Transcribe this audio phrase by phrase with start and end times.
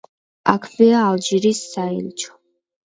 [0.53, 2.39] აქვეა ალჟირის საელჩო.